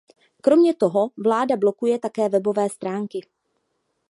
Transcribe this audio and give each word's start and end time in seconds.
Kromě 0.41 0.73
toho 0.75 1.09
vláda 1.17 1.57
blokuje 1.57 1.99
také 1.99 2.29
webové 2.29 2.69
stránky. 2.69 3.21